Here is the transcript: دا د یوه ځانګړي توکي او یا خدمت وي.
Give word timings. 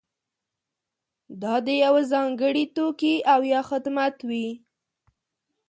دا 1.41 1.55
د 1.65 1.67
یوه 1.83 2.01
ځانګړي 2.11 2.65
توکي 2.75 3.15
او 3.33 3.39
یا 3.53 3.61
خدمت 3.69 4.15
وي. 4.29 4.47